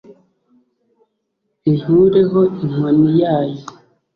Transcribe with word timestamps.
inkureho 1.69 2.39
inkoni 2.61 3.09
yayo 3.21 3.61